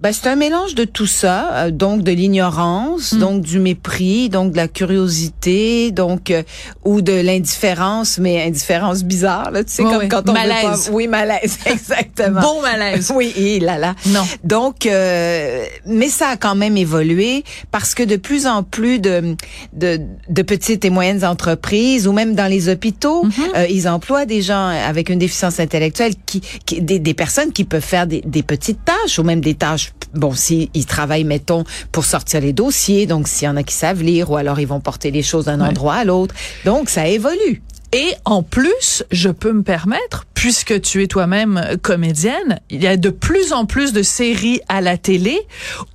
Ben, 0.00 0.12
c'est 0.12 0.26
un 0.28 0.34
mélange 0.36 0.74
de 0.74 0.84
tout 0.84 1.06
ça, 1.06 1.50
euh, 1.52 1.70
donc 1.70 2.02
de 2.02 2.10
l'ignorance, 2.12 3.12
Mm. 3.12 3.18
donc 3.20 3.40
du 3.42 3.58
mépris, 3.60 4.28
donc 4.28 4.52
de 4.52 4.56
la 4.56 4.68
curiosité, 4.68 5.92
donc 5.92 6.30
euh, 6.30 6.42
ou 6.84 7.00
de 7.00 7.12
l'indifférence, 7.12 8.18
mais 8.18 8.42
indifférence 8.44 9.04
bizarre, 9.04 9.50
là, 9.52 9.62
tu 9.64 9.72
sais, 9.72 9.82
Ouais, 9.84 9.92
comme 9.92 10.08
quand 10.08 10.22
on 10.28 10.32
veut 10.32 10.38
Malaise. 10.38 10.86
pas- 10.88 10.92
Oui, 10.92 11.06
malaise, 11.06 11.58
exactement. 11.66 12.40
Bon 12.40 12.60
malaise. 12.60 13.12
Oui, 13.14 13.32
et 13.36 13.60
là 13.60 13.78
là. 13.78 13.94
Non. 14.08 14.22
Donc, 14.42 14.84
euh, 14.86 15.64
mais 15.86 16.08
ça 16.08 16.28
a 16.30 16.36
quand 16.36 16.56
même 16.56 16.76
évolué 16.76 17.44
parce 17.70 17.94
que 17.94 18.02
de 18.02 18.16
plus 18.16 18.46
en 18.46 18.62
plus 18.64 18.98
de, 18.98 19.36
de, 19.72 20.00
de 20.28 20.42
petites 20.42 20.84
et 20.84 20.90
moyennes 20.90 21.24
entreprises 21.24 22.06
ou 22.08 22.12
même 22.12 22.34
dans 22.34 22.46
les 22.50 22.68
hôpitaux, 22.68 23.24
euh, 23.56 23.66
ils 23.70 23.88
emploient 23.88 24.26
des 24.26 24.42
gens 24.42 24.66
avec 24.66 25.08
une 25.08 25.18
déficience 25.20 25.60
intellectuelle, 25.60 26.14
qui, 26.26 26.40
qui 26.66 26.82
des, 26.82 26.98
des 26.98 27.14
personnes 27.14 27.52
qui 27.52 27.64
peuvent 27.64 27.80
faire 27.80 28.06
des, 28.06 28.22
des 28.26 28.42
petites 28.42 28.84
tâches 28.84 29.18
ou 29.18 29.22
même 29.22 29.40
des 29.40 29.54
tâches. 29.54 29.83
Bon, 30.14 30.32
si 30.32 30.70
ils 30.74 30.86
travaillent, 30.86 31.24
mettons, 31.24 31.64
pour 31.90 32.04
sortir 32.04 32.40
les 32.40 32.52
dossiers, 32.52 33.06
donc 33.06 33.26
s'il 33.26 33.46
y 33.46 33.48
en 33.48 33.56
a 33.56 33.64
qui 33.64 33.74
savent 33.74 34.00
lire, 34.02 34.30
ou 34.30 34.36
alors 34.36 34.60
ils 34.60 34.66
vont 34.66 34.78
porter 34.80 35.10
les 35.10 35.22
choses 35.22 35.46
d'un 35.46 35.60
Ouais. 35.60 35.68
endroit 35.68 35.94
à 35.94 36.04
l'autre. 36.04 36.34
Donc, 36.64 36.88
ça 36.88 37.08
évolue. 37.08 37.62
Et 37.96 38.12
en 38.24 38.42
plus, 38.42 39.04
je 39.12 39.28
peux 39.28 39.52
me 39.52 39.62
permettre, 39.62 40.24
puisque 40.34 40.80
tu 40.80 41.04
es 41.04 41.06
toi-même 41.06 41.78
comédienne, 41.80 42.58
il 42.68 42.82
y 42.82 42.88
a 42.88 42.96
de 42.96 43.08
plus 43.08 43.52
en 43.52 43.66
plus 43.66 43.92
de 43.92 44.02
séries 44.02 44.60
à 44.68 44.80
la 44.80 44.98
télé 44.98 45.38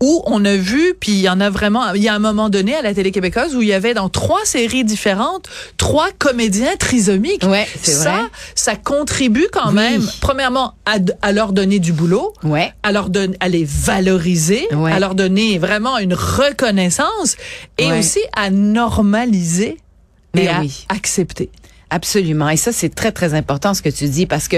où 0.01 0.23
on 0.25 0.45
a 0.45 0.55
vu, 0.55 0.93
puis 0.97 1.11
il 1.11 1.19
y 1.19 1.27
en 1.27 1.41
a 1.41 1.49
vraiment, 1.49 1.91
il 1.93 2.01
y 2.01 2.07
a 2.07 2.13
un 2.15 2.19
moment 2.19 2.47
donné 2.47 2.73
à 2.73 2.81
la 2.81 2.93
télé 2.93 3.11
québécoise 3.11 3.53
où 3.53 3.61
il 3.61 3.67
y 3.67 3.73
avait 3.73 3.93
dans 3.93 4.07
trois 4.07 4.45
séries 4.45 4.85
différentes 4.85 5.49
trois 5.75 6.07
comédiens 6.17 6.73
trisomiques. 6.79 7.43
Ouais, 7.43 7.67
c'est 7.83 7.91
ça, 7.91 8.11
vrai. 8.11 8.21
ça 8.55 8.75
contribue 8.77 9.47
quand 9.51 9.67
Oui. 9.67 9.75
même, 9.75 10.09
premièrement, 10.21 10.75
à, 11.21 11.31
leur 11.33 11.51
donner 11.51 11.79
du 11.79 11.91
boulot. 11.91 12.31
Ouais. 12.43 12.71
À 12.81 12.93
leur 12.93 13.09
donner, 13.09 13.35
à 13.41 13.49
les 13.49 13.65
valoriser, 13.65 14.69
Ouais. 14.73 14.93
à 14.93 14.99
leur 15.01 15.15
donner 15.15 15.57
vraiment 15.57 15.97
une 15.97 16.13
reconnaissance 16.13 17.35
et 17.77 17.87
Ouais. 17.87 17.99
aussi 17.99 18.19
à 18.37 18.49
normaliser 18.51 19.77
Mais 20.33 20.45
et 20.45 20.47
à 20.47 20.61
oui. 20.61 20.85
accepter. 20.87 21.49
Absolument. 21.91 22.49
Et 22.49 22.57
ça, 22.57 22.71
c'est 22.71 22.93
très, 22.93 23.11
très 23.11 23.33
important 23.33 23.73
ce 23.73 23.81
que 23.81 23.89
tu 23.89 24.07
dis 24.07 24.25
parce 24.27 24.47
que 24.47 24.57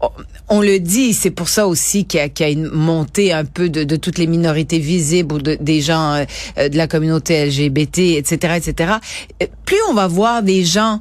on, 0.00 0.08
on 0.48 0.60
le 0.60 0.80
dit, 0.80 1.12
c'est 1.14 1.30
pour 1.30 1.48
ça 1.48 1.68
aussi 1.68 2.04
qu'il 2.06 2.20
y, 2.20 2.42
y 2.42 2.44
a 2.44 2.48
une 2.50 2.68
montée 2.68 3.32
un 3.32 3.44
peu 3.44 3.68
de, 3.68 3.84
de 3.84 3.96
toutes 3.96 4.18
les 4.18 4.26
minorités 4.26 4.80
visibles 4.80 5.34
ou 5.36 5.38
de, 5.38 5.56
des 5.60 5.80
gens 5.80 6.14
euh, 6.14 6.24
euh, 6.58 6.68
de 6.68 6.76
la 6.76 6.88
communauté 6.88 7.46
LGBT, 7.46 7.98
etc., 8.16 8.54
etc. 8.56 8.94
Euh, 9.42 9.46
Plus 9.64 9.78
on 9.88 9.94
va 9.94 10.08
voir 10.08 10.42
des 10.42 10.64
gens 10.64 11.00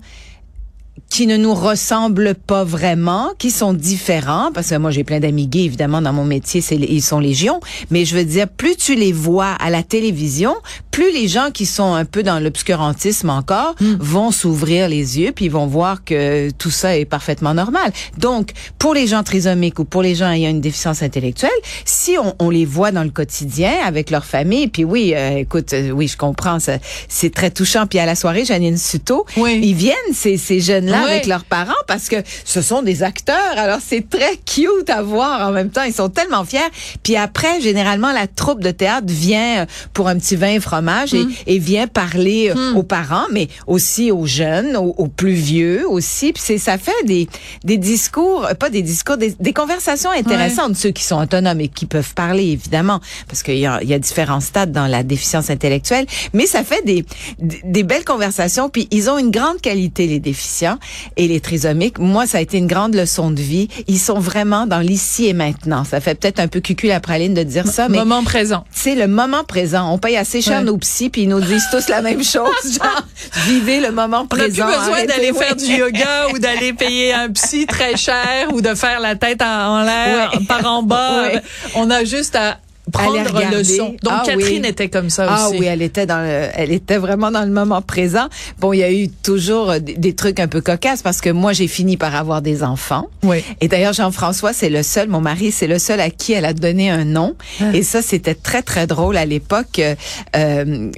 qui 1.11 1.27
ne 1.27 1.35
nous 1.35 1.53
ressemblent 1.53 2.35
pas 2.35 2.63
vraiment, 2.63 3.31
qui 3.37 3.51
sont 3.51 3.73
différents, 3.73 4.49
parce 4.53 4.69
que 4.69 4.75
moi 4.77 4.91
j'ai 4.91 5.03
plein 5.03 5.19
d'amis 5.19 5.45
gays 5.45 5.65
évidemment 5.65 6.01
dans 6.01 6.13
mon 6.13 6.23
métier, 6.23 6.61
c'est 6.61 6.77
ils 6.77 7.01
sont 7.01 7.19
légion, 7.19 7.59
mais 7.89 8.05
je 8.05 8.15
veux 8.15 8.23
dire 8.23 8.47
plus 8.47 8.77
tu 8.77 8.95
les 8.95 9.11
vois 9.11 9.49
à 9.59 9.69
la 9.69 9.83
télévision, 9.83 10.55
plus 10.89 11.11
les 11.11 11.27
gens 11.27 11.49
qui 11.53 11.65
sont 11.65 11.93
un 11.93 12.05
peu 12.05 12.23
dans 12.23 12.39
l'obscurantisme 12.39 13.29
encore 13.29 13.75
vont 13.99 14.31
s'ouvrir 14.31 14.87
les 14.87 15.19
yeux 15.19 15.33
puis 15.35 15.45
ils 15.45 15.51
vont 15.51 15.67
voir 15.67 16.05
que 16.05 16.49
tout 16.51 16.71
ça 16.71 16.97
est 16.97 17.03
parfaitement 17.05 17.53
normal. 17.53 17.91
Donc 18.17 18.51
pour 18.79 18.93
les 18.93 19.05
gens 19.05 19.23
trisomiques 19.23 19.79
ou 19.79 19.83
pour 19.85 20.01
les 20.03 20.15
gens 20.15 20.31
ayant 20.31 20.49
une 20.49 20.61
déficience 20.61 21.03
intellectuelle, 21.03 21.49
si 21.83 22.17
on, 22.17 22.33
on 22.39 22.49
les 22.49 22.65
voit 22.65 22.91
dans 22.93 23.03
le 23.03 23.09
quotidien 23.09 23.71
avec 23.85 24.11
leur 24.11 24.23
famille, 24.23 24.69
puis 24.69 24.85
oui, 24.85 25.11
euh, 25.13 25.39
écoute, 25.39 25.73
euh, 25.73 25.91
oui 25.91 26.07
je 26.07 26.15
comprends, 26.15 26.59
ça, 26.61 26.77
c'est 27.09 27.33
très 27.33 27.51
touchant. 27.51 27.85
Puis 27.85 27.99
à 27.99 28.05
la 28.05 28.15
soirée, 28.15 28.45
Janine 28.45 28.77
Suto, 28.77 29.25
Oui. 29.35 29.59
ils 29.61 29.75
viennent 29.75 30.13
ces, 30.13 30.37
ces 30.37 30.61
jeunes-là 30.61 31.00
Ouais. 31.05 31.11
avec 31.11 31.25
leurs 31.27 31.43
parents 31.45 31.73
parce 31.87 32.07
que 32.09 32.17
ce 32.45 32.61
sont 32.61 32.81
des 32.81 33.03
acteurs. 33.03 33.35
Alors 33.57 33.79
c'est 33.85 34.09
très 34.09 34.37
cute 34.37 34.89
à 34.89 35.01
voir 35.01 35.47
en 35.47 35.51
même 35.51 35.69
temps. 35.69 35.83
Ils 35.83 35.93
sont 35.93 36.09
tellement 36.09 36.45
fiers. 36.45 36.59
Puis 37.03 37.15
après, 37.15 37.61
généralement, 37.61 38.11
la 38.11 38.27
troupe 38.27 38.61
de 38.61 38.71
théâtre 38.71 39.07
vient 39.07 39.61
euh, 39.61 39.65
pour 39.93 40.07
un 40.07 40.17
petit 40.17 40.35
vin 40.35 40.49
et 40.53 40.59
fromage 40.59 41.13
et, 41.13 41.25
et 41.47 41.59
vient 41.59 41.87
parler 41.87 42.51
euh, 42.55 42.73
aux 42.75 42.83
parents, 42.83 43.25
mais 43.31 43.47
aussi 43.67 44.11
aux 44.11 44.25
jeunes, 44.25 44.75
aux, 44.77 44.93
aux 44.97 45.07
plus 45.07 45.33
vieux 45.33 45.87
aussi. 45.87 46.33
Puis 46.33 46.43
c'est 46.45 46.57
ça 46.57 46.77
fait 46.77 46.91
des 47.05 47.27
des 47.63 47.77
discours, 47.77 48.45
euh, 48.45 48.53
pas 48.53 48.69
des 48.69 48.81
discours, 48.81 49.17
des, 49.17 49.35
des 49.39 49.53
conversations 49.53 50.11
intéressantes. 50.11 50.75
Ceux 50.75 50.91
qui 50.91 51.03
sont 51.03 51.19
autonomes 51.21 51.61
et 51.61 51.67
qui 51.67 51.85
peuvent 51.85 52.13
parler 52.13 52.45
évidemment, 52.51 52.99
parce 53.27 53.43
qu'il 53.43 53.57
y 53.57 53.65
a, 53.65 53.79
il 53.81 53.89
y 53.89 53.93
a 53.93 53.99
différents 53.99 54.39
stades 54.39 54.71
dans 54.71 54.87
la 54.87 55.03
déficience 55.03 55.49
intellectuelle. 55.49 56.05
Mais 56.33 56.45
ça 56.45 56.63
fait 56.63 56.83
des 56.85 57.05
des, 57.39 57.61
des 57.63 57.83
belles 57.83 58.05
conversations. 58.05 58.69
Puis 58.69 58.87
ils 58.91 59.09
ont 59.09 59.17
une 59.17 59.31
grande 59.31 59.61
qualité 59.61 60.07
les 60.07 60.19
déficients 60.19 60.77
et 61.17 61.27
les 61.27 61.39
trisomiques. 61.39 61.99
Moi, 61.99 62.27
ça 62.27 62.37
a 62.39 62.41
été 62.41 62.57
une 62.57 62.67
grande 62.67 62.95
leçon 62.95 63.31
de 63.31 63.41
vie. 63.41 63.67
Ils 63.87 63.99
sont 63.99 64.19
vraiment 64.19 64.65
dans 64.67 64.79
l'ici 64.79 65.27
et 65.27 65.33
maintenant. 65.33 65.83
Ça 65.83 65.99
fait 66.01 66.15
peut-être 66.15 66.39
un 66.39 66.47
peu 66.47 66.59
cucul 66.59 66.89
la 66.89 66.99
praline 66.99 67.33
de 67.33 67.43
dire 67.43 67.67
ça, 67.67 67.87
mais 67.89 67.97
Moment 67.99 68.23
présent. 68.23 68.63
c'est 68.71 68.95
le 68.95 69.07
moment 69.07 69.43
présent. 69.43 69.91
On 69.93 69.97
paye 69.97 70.17
assez 70.17 70.41
cher 70.41 70.59
Ouais. 70.59 70.63
nos 70.65 70.77
psys, 70.77 71.09
puis 71.09 71.23
ils 71.23 71.29
nous 71.29 71.39
disent 71.41 71.67
tous 71.71 71.87
la 71.89 72.01
même 72.01 72.23
chose. 72.23 72.49
Genre, 72.77 73.03
vivez 73.47 73.79
le 73.79 73.91
moment 73.91 74.27
On 74.31 74.35
n'a 74.35 74.43
plus 74.45 74.51
présent. 74.53 74.67
besoin 74.67 75.05
d'aller 75.05 75.31
faire 75.33 75.55
du 75.55 75.65
yoga 75.65 76.27
ou 76.33 76.39
d'aller 76.39 76.73
payer 76.73 77.13
un 77.13 77.29
psy 77.31 77.65
très 77.67 77.95
cher 77.97 78.47
ou 78.53 78.61
de 78.61 78.73
faire 78.75 78.99
la 78.99 79.15
tête 79.15 79.41
en, 79.41 79.79
en 79.79 79.83
l'air 79.83 80.31
Ouais. 80.33 80.45
par 80.47 80.65
en 80.65 80.83
bas. 80.83 81.23
Ouais. 81.23 81.41
On 81.75 81.89
a 81.89 82.03
juste 82.03 82.35
à 82.35 82.57
prendre 82.91 83.17
le 83.51 83.63
son. 83.63 83.89
Donc 84.01 84.11
Ah 84.11 84.23
Catherine 84.25 84.63
oui. 84.63 84.69
était 84.69 84.89
comme 84.89 85.09
ça 85.09 85.25
Ah 85.29 85.47
aussi. 85.49 85.59
oui, 85.59 85.65
elle 85.67 85.81
était 85.81 86.05
dans 86.05 86.21
le, 86.21 86.47
elle 86.53 86.71
était 86.71 86.97
vraiment 86.97 87.31
dans 87.31 87.43
le 87.45 87.51
moment 87.51 87.81
présent. 87.81 88.27
Bon, 88.59 88.73
il 88.73 88.79
y 88.79 88.83
a 88.83 88.91
eu 88.91 89.09
toujours 89.09 89.71
euh, 89.71 89.79
des, 89.79 89.93
des 89.95 90.13
trucs 90.13 90.39
un 90.39 90.47
peu 90.47 90.61
cocasses 90.61 91.01
parce 91.01 91.21
que 91.21 91.29
moi 91.29 91.53
j'ai 91.53 91.67
fini 91.67 91.97
par 91.97 92.15
avoir 92.15 92.41
des 92.41 92.63
enfants. 92.63 93.07
Oui. 93.23 93.43
Et 93.61 93.67
d'ailleurs 93.67 93.93
Jean-François, 93.93 94.53
c'est 94.53 94.69
le 94.69 94.83
seul, 94.83 95.07
mon 95.09 95.21
mari, 95.21 95.51
c'est 95.51 95.67
le 95.67 95.79
seul 95.79 95.99
à 95.99 96.09
qui 96.09 96.33
elle 96.33 96.45
a 96.45 96.53
donné 96.53 96.89
un 96.89 97.05
nom. 97.05 97.35
Ah. 97.61 97.65
Et 97.73 97.83
ça, 97.83 98.01
c'était 98.01 98.35
très 98.35 98.61
très 98.61 98.87
drôle 98.87 99.17
à 99.17 99.25
l'époque. 99.25 99.79
Euh, 99.79 99.95
euh, 100.35 100.89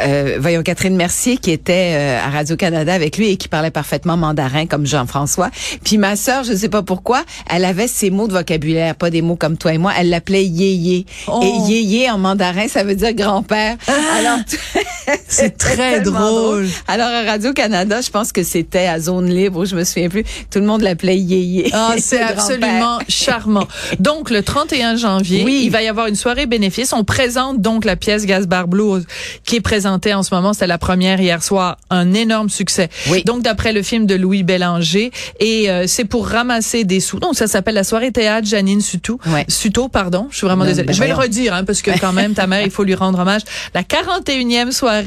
euh, 0.00 0.36
voyons 0.40 0.62
Catherine 0.62 0.96
Mercier 0.96 1.36
qui 1.36 1.50
était 1.50 1.92
euh, 1.94 2.18
à 2.26 2.30
Radio 2.30 2.56
Canada 2.56 2.92
avec 2.92 3.16
lui 3.18 3.30
et 3.30 3.36
qui 3.36 3.48
parlait 3.48 3.70
parfaitement 3.70 4.16
mandarin 4.16 4.66
comme 4.66 4.86
Jean-François. 4.86 5.50
Puis 5.84 5.98
ma 5.98 6.16
sœur, 6.16 6.44
je 6.44 6.52
sais 6.54 6.68
pas 6.68 6.82
pourquoi, 6.82 7.22
elle 7.50 7.64
avait 7.64 7.88
ses 7.88 8.10
mots 8.10 8.26
de 8.28 8.32
vocabulaire, 8.32 8.94
pas 8.94 9.10
des 9.10 9.22
mots 9.22 9.36
comme 9.36 9.56
toi 9.56 9.72
et 9.74 9.78
moi. 9.78 9.92
Elle 9.98 10.10
l'appelait 10.10 10.44
yéyé. 10.44 11.06
Oh. 11.30 11.40
Et 11.42 11.72
yéyé 11.72 12.10
en 12.10 12.18
mandarin, 12.18 12.68
ça 12.68 12.84
veut 12.84 12.94
dire 12.94 13.12
grand-père. 13.14 13.76
Alors 14.18 14.38
C'est 15.28 15.56
très 15.56 16.00
drôle. 16.00 16.66
Alors 16.86 17.08
à 17.08 17.22
Radio 17.30 17.52
Canada, 17.52 18.00
je 18.00 18.10
pense 18.10 18.32
que 18.32 18.42
c'était 18.42 18.86
à 18.86 19.00
zone 19.00 19.28
libre, 19.28 19.64
je 19.64 19.74
me 19.76 19.84
souviens 19.84 20.08
plus. 20.08 20.24
Tout 20.50 20.58
le 20.60 20.66
monde 20.66 20.82
l'appelait 20.82 21.18
yéyé. 21.18 21.70
Ah, 21.72 21.94
c'est 21.98 22.20
absolument 22.20 22.98
charmant. 23.08 23.66
Donc, 24.00 24.30
le 24.30 24.42
31 24.42 24.96
janvier, 24.96 25.42
Oui. 25.44 25.62
il 25.64 25.70
va 25.70 25.82
y 25.82 25.88
avoir 25.88 26.06
une 26.06 26.14
soirée 26.16 26.46
bénéfice. 26.46 26.92
On 26.92 27.04
présente 27.04 27.60
donc 27.60 27.84
la 27.84 27.96
pièce 27.96 28.26
Gaspard 28.26 28.68
Blues 28.68 29.06
qui 29.44 29.56
est 29.56 29.60
présentée 29.60 30.14
en 30.14 30.22
ce 30.22 30.34
moment. 30.34 30.52
C'était 30.52 30.66
la 30.66 30.78
première 30.78 31.20
hier 31.20 31.42
soir. 31.42 31.76
Un 31.90 32.12
énorme 32.14 32.48
succès. 32.48 32.88
Oui. 33.10 33.22
Donc, 33.24 33.42
d'après 33.42 33.72
le 33.72 33.82
film 33.82 34.06
de 34.06 34.14
Louis 34.14 34.42
Bélanger. 34.42 35.10
Et 35.40 35.70
euh, 35.70 35.86
c'est 35.86 36.04
pour 36.04 36.28
ramasser 36.28 36.84
des 36.84 37.00
sous. 37.00 37.18
Donc, 37.20 37.34
ça 37.36 37.46
s'appelle 37.46 37.74
la 37.74 37.84
soirée 37.84 38.12
théâtre 38.12 38.46
Janine 38.46 38.80
Suto. 38.80 39.18
Ouais. 39.26 39.44
Suto, 39.48 39.88
pardon. 39.88 40.28
Je 40.30 40.36
suis 40.38 40.46
vraiment 40.46 40.64
Non, 40.64 40.70
désolée. 40.70 40.86
ben 40.88 40.92
Je 40.94 41.00
vais 41.00 41.08
le 41.08 41.14
redire, 41.14 41.54
hein, 41.54 41.64
parce 41.64 41.82
que 41.82 41.90
quand 42.00 42.12
même, 42.12 42.34
ta 42.34 42.46
mère, 42.46 42.62
il 42.62 42.70
faut 42.70 42.84
lui 42.84 42.94
rendre 42.94 43.18
hommage. 43.20 43.42
La 43.74 43.82
41e 43.82 44.70
soirée 44.72 44.97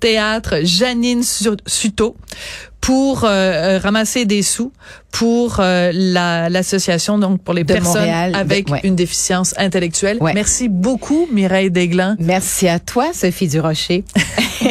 théâtre 0.00 0.56
Janine 0.62 1.22
Su- 1.22 1.56
Suto 1.66 2.16
pour 2.80 3.24
euh, 3.24 3.28
euh, 3.28 3.78
ramasser 3.82 4.24
des 4.24 4.42
sous 4.42 4.72
pour 5.10 5.56
euh, 5.58 5.90
la- 5.92 6.48
l'association 6.48 7.18
donc 7.18 7.42
pour 7.42 7.52
les 7.54 7.64
De 7.64 7.72
personnes 7.72 8.02
Montréal, 8.02 8.32
de- 8.32 8.36
avec 8.38 8.68
ouais. 8.70 8.80
une 8.84 8.94
déficience 8.94 9.52
intellectuelle. 9.58 10.18
Ouais. 10.20 10.32
Merci 10.34 10.68
beaucoup 10.68 11.26
Mireille 11.32 11.70
Desglans. 11.70 12.14
Merci 12.18 12.68
à 12.68 12.78
toi, 12.78 13.06
Sophie 13.12 13.48
Durocher. 13.48 14.04